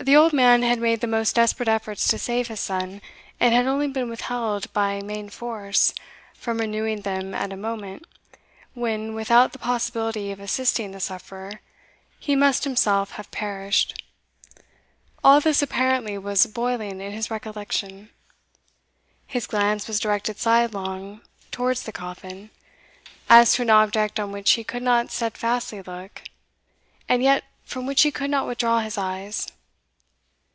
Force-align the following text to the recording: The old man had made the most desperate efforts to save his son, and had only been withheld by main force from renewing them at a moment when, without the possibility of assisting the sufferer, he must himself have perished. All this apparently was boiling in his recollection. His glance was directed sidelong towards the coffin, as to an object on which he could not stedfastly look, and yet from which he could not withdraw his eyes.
The 0.00 0.14
old 0.14 0.32
man 0.32 0.62
had 0.62 0.78
made 0.78 1.00
the 1.00 1.08
most 1.08 1.34
desperate 1.34 1.68
efforts 1.68 2.06
to 2.06 2.18
save 2.18 2.46
his 2.46 2.60
son, 2.60 3.02
and 3.40 3.52
had 3.52 3.66
only 3.66 3.88
been 3.88 4.08
withheld 4.08 4.72
by 4.72 5.00
main 5.02 5.28
force 5.28 5.92
from 6.34 6.60
renewing 6.60 7.00
them 7.02 7.34
at 7.34 7.52
a 7.52 7.56
moment 7.56 8.06
when, 8.74 9.12
without 9.12 9.52
the 9.52 9.58
possibility 9.58 10.30
of 10.30 10.38
assisting 10.38 10.92
the 10.92 11.00
sufferer, 11.00 11.60
he 12.20 12.36
must 12.36 12.62
himself 12.62 13.10
have 13.12 13.30
perished. 13.32 14.00
All 15.24 15.40
this 15.40 15.62
apparently 15.62 16.16
was 16.16 16.46
boiling 16.46 17.00
in 17.00 17.10
his 17.10 17.28
recollection. 17.28 18.10
His 19.26 19.48
glance 19.48 19.88
was 19.88 19.98
directed 19.98 20.38
sidelong 20.38 21.22
towards 21.50 21.82
the 21.82 21.92
coffin, 21.92 22.50
as 23.28 23.52
to 23.54 23.62
an 23.62 23.70
object 23.70 24.20
on 24.20 24.30
which 24.30 24.52
he 24.52 24.62
could 24.62 24.82
not 24.84 25.10
stedfastly 25.10 25.82
look, 25.82 26.22
and 27.08 27.20
yet 27.20 27.42
from 27.64 27.84
which 27.84 28.02
he 28.02 28.12
could 28.12 28.30
not 28.30 28.46
withdraw 28.46 28.78
his 28.78 28.96
eyes. 28.96 29.48